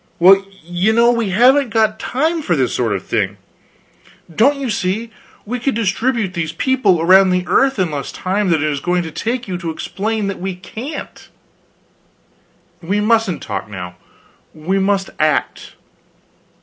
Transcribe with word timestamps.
"Well, 0.17 0.43
you 0.63 0.93
know 0.93 1.11
we 1.11 1.29
haven't 1.29 1.69
got 1.69 1.99
time 1.99 2.41
for 2.41 2.55
this 2.55 2.73
sort 2.73 2.93
of 2.95 3.05
thing. 3.05 3.37
Don't 4.35 4.55
you 4.55 4.71
see, 4.71 5.11
we 5.45 5.59
could 5.59 5.75
distribute 5.75 6.33
these 6.33 6.51
people 6.53 6.99
around 6.99 7.29
the 7.29 7.45
earth 7.45 7.77
in 7.77 7.91
less 7.91 8.11
time 8.11 8.49
than 8.49 8.63
it 8.63 8.67
is 8.71 8.79
going 8.79 9.03
to 9.03 9.11
take 9.11 9.47
you 9.47 9.59
to 9.59 9.69
explain 9.69 10.25
that 10.25 10.39
we 10.41 10.55
can't. 10.55 11.29
We 12.81 12.99
mustn't 12.99 13.43
talk 13.43 13.69
now, 13.69 13.95
we 14.55 14.79
must 14.79 15.11
act. 15.19 15.75